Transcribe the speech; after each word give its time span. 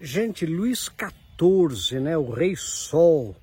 Gente, 0.00 0.44
Luís 0.44 0.90
XIV, 0.90 2.00
né, 2.00 2.18
o 2.18 2.28
Rei 2.28 2.56
Sol, 2.56 3.36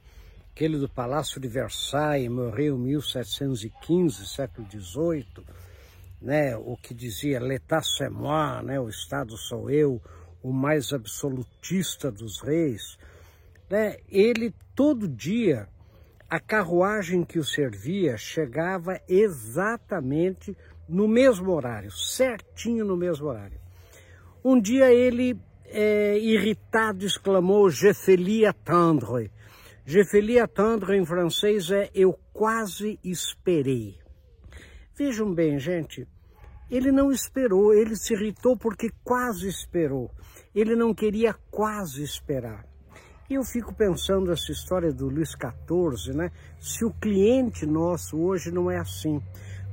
aquele 0.52 0.77
do 0.77 0.89
Palácio 0.89 1.39
de 1.39 1.47
Versailles, 1.47 2.29
morreu 2.29 2.75
em 2.75 2.81
1715, 2.81 4.27
século 4.27 4.68
XVIII, 4.70 5.45
né, 6.21 6.57
o 6.57 6.75
que 6.75 6.93
dizia 6.93 7.39
l'état 7.39 7.82
c'est 7.82 8.09
moi, 8.09 8.61
né, 8.64 8.77
o 8.77 8.89
Estado 8.89 9.38
sou 9.38 9.70
eu, 9.70 10.02
o 10.43 10.52
mais 10.52 10.91
absolutista 10.91 12.11
dos 12.11 12.41
reis, 12.41 12.97
né, 13.70 13.95
ele 14.09 14.54
todo 14.75 15.07
dia, 15.07 15.70
a 16.29 16.38
carruagem 16.38 17.23
que 17.23 17.39
o 17.39 17.45
servia 17.45 18.18
chegava 18.18 18.99
exatamente 19.07 20.55
no 20.88 21.07
mesmo 21.07 21.49
horário, 21.54 21.91
certinho 21.91 22.84
no 22.84 22.98
mesmo 22.98 23.27
horário. 23.27 23.58
Um 24.44 24.59
dia 24.59 24.91
ele 24.91 25.40
é, 25.71 26.20
irritado, 26.20 27.05
exclamou 27.05 27.70
Je 27.70 27.93
faillis 27.93 28.45
attendre. 28.45 29.31
Je 29.85 30.03
faillis 30.03 30.39
attendre 30.39 30.98
em 30.98 31.05
francês 31.05 31.71
é 31.71 31.89
eu 31.93 32.17
quase 32.34 32.99
esperei. 33.03 33.98
Vejam 34.98 35.34
bem, 35.34 35.57
gente, 35.57 36.07
ele 36.70 36.91
não 36.91 37.12
esperou, 37.12 37.73
ele 37.73 37.95
se 37.95 38.13
irritou 38.13 38.55
porque 38.55 38.91
quase 39.03 39.48
esperou. 39.48 40.12
Ele 40.53 40.76
não 40.76 40.93
queria 40.93 41.34
quase 41.49 42.03
esperar. 42.03 42.65
Eu 43.29 43.43
fico 43.43 43.73
pensando 43.73 44.31
essa 44.31 44.51
história 44.51 44.91
do 44.91 45.07
Luís 45.07 45.29
XIV, 45.29 46.13
né? 46.13 46.31
Se 46.59 46.84
o 46.84 46.91
cliente 46.91 47.65
nosso 47.65 48.20
hoje 48.20 48.51
não 48.51 48.70
é 48.70 48.77
assim. 48.77 49.21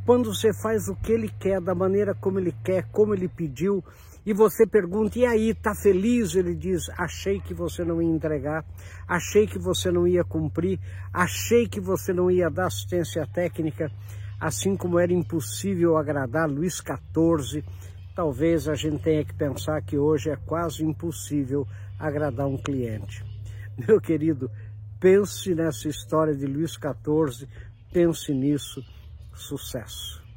Quando 0.09 0.33
você 0.33 0.55
faz 0.55 0.89
o 0.89 0.97
que 0.97 1.13
ele 1.13 1.29
quer, 1.29 1.61
da 1.61 1.75
maneira 1.75 2.15
como 2.15 2.39
ele 2.41 2.55
quer, 2.65 2.91
como 2.91 3.13
ele 3.13 3.29
pediu, 3.29 3.85
e 4.25 4.33
você 4.33 4.67
pergunta, 4.67 5.19
e 5.19 5.27
aí, 5.27 5.53
tá 5.53 5.75
feliz? 5.75 6.35
Ele 6.35 6.55
diz, 6.55 6.89
achei 6.97 7.39
que 7.39 7.53
você 7.53 7.85
não 7.85 8.01
ia 8.01 8.09
entregar, 8.09 8.65
achei 9.07 9.47
que 9.47 9.59
você 9.59 9.91
não 9.91 10.09
ia 10.09 10.25
cumprir, 10.25 10.81
achei 11.13 11.69
que 11.69 11.79
você 11.79 12.11
não 12.15 12.31
ia 12.31 12.49
dar 12.49 12.69
assistência 12.69 13.27
técnica, 13.27 13.93
assim 14.41 14.77
como 14.77 14.99
era 14.99 15.13
impossível 15.13 15.99
agradar 15.99 16.49
Luís 16.49 16.77
XIV, 16.77 17.63
talvez 18.17 18.67
a 18.67 18.75
gente 18.75 19.03
tenha 19.03 19.23
que 19.23 19.35
pensar 19.35 19.83
que 19.83 19.99
hoje 19.99 20.31
é 20.31 20.37
quase 20.37 20.83
impossível 20.83 21.67
agradar 21.99 22.47
um 22.47 22.57
cliente. 22.57 23.23
Meu 23.87 24.01
querido, 24.01 24.51
pense 24.99 25.55
nessa 25.55 25.87
história 25.87 26.35
de 26.35 26.47
Luís 26.47 26.73
XIV, 26.73 27.47
pense 27.93 28.33
nisso, 28.33 28.83
sucesso. 29.39 30.28